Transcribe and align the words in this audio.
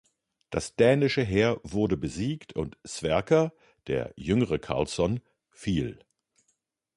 Das 0.49 0.75
dänische 0.75 1.21
Heer 1.21 1.59
wurde 1.61 1.95
besiegt 1.95 2.53
und 2.53 2.75
Sverker 2.87 3.53
der 3.85 4.13
Jüngere 4.15 4.57
Karlsson 4.57 5.19
fiel. 5.51 5.99